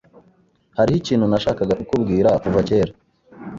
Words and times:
Hariho 0.77 0.97
ikintu 1.01 1.25
nashakaga 1.31 1.73
kukubwira 1.79 2.29
kuva 2.43 2.59
kera. 2.69 2.91